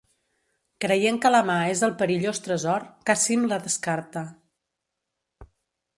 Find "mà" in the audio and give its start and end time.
1.49-1.57